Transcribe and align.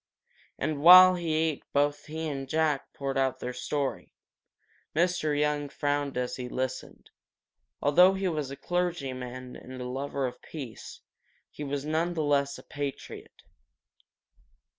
And 0.57 0.81
while 0.81 1.13
he 1.13 1.33
ate 1.35 1.63
both 1.73 2.05
he 2.07 2.27
and 2.27 2.49
Jack 2.49 2.91
poured 2.91 3.19
out 3.19 3.39
their 3.39 3.53
story. 3.53 4.15
Mr. 4.95 5.39
Young 5.39 5.69
frowned 5.69 6.17
as 6.17 6.37
he 6.37 6.49
listened. 6.49 7.11
Although 7.83 8.15
he 8.15 8.27
was 8.27 8.49
a 8.49 8.55
clergyman 8.55 9.55
and 9.55 9.79
a 9.79 9.85
lover 9.85 10.25
of 10.25 10.41
peace, 10.41 11.01
he 11.51 11.63
was 11.63 11.85
none 11.85 12.15
the 12.15 12.23
less 12.23 12.57
a 12.57 12.63
patriot. 12.63 13.43